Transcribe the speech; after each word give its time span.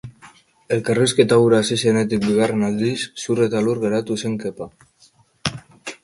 Elkarrizketa 0.75 1.37
hura 1.41 1.59
hasi 1.63 1.75
zenetik 1.83 2.23
bigarren 2.23 2.63
aldiz, 2.69 2.95
zur 3.25 3.41
eta 3.47 3.61
lur 3.67 3.83
geratu 3.83 4.17
zen 4.23 4.39
Kepa. 4.45 4.69